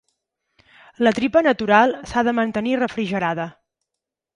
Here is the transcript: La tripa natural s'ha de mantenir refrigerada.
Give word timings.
La 1.07 1.11
tripa 1.19 1.45
natural 1.49 1.95
s'ha 2.13 2.27
de 2.31 2.37
mantenir 2.41 2.77
refrigerada. 2.87 3.51